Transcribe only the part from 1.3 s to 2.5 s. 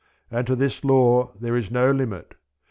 there is no limit.